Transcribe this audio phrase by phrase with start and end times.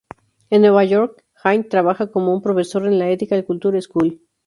[0.49, 4.19] En Nueva York, Hine trabajo como profesor en la Ethical Culture School.